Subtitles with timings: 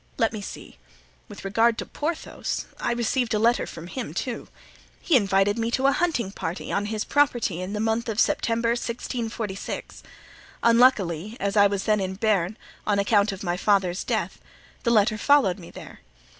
[0.17, 0.79] Let me see:
[1.29, 4.47] with regard to Porthos, I received a letter from him, too.
[4.99, 8.69] He invited me to a hunting party on his property in the month of September,
[8.69, 10.01] 1646.
[10.63, 14.39] Unluckily, as I was then in Bearn, on account of my father's death,
[14.81, 15.99] the letter followed me there.